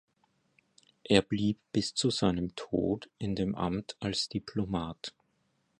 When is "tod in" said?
2.55-3.35